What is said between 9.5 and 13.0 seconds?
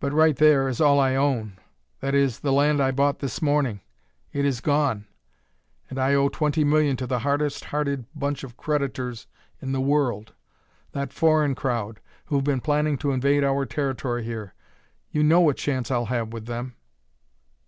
in the world. That foreign crowd, who've been planning